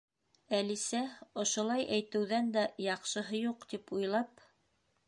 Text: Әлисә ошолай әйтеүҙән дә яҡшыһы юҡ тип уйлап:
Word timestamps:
Әлисә 0.59 1.01
ошолай 1.43 1.85
әйтеүҙән 1.99 2.51
дә 2.57 2.65
яҡшыһы 2.87 3.45
юҡ 3.47 3.71
тип 3.75 3.97
уйлап: 4.01 4.49